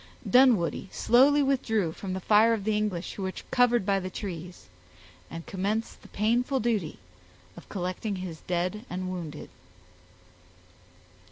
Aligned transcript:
Dunwoodie 0.27 0.89
slowly 0.91 1.43
withdrew 1.43 1.91
from 1.91 2.13
the 2.13 2.19
fire 2.19 2.53
of 2.53 2.63
the 2.63 2.75
English 2.75 3.13
who 3.13 3.21
were 3.21 3.33
covered 3.51 3.85
by 3.85 3.99
the 3.99 4.09
trees, 4.09 4.65
and 5.29 5.45
commenced 5.45 6.01
the 6.01 6.07
painful 6.07 6.59
duty 6.59 6.97
of 7.55 7.69
collecting 7.69 8.15
his 8.15 8.41
dead 8.47 8.83
and 8.89 9.11
wounded. 9.11 9.49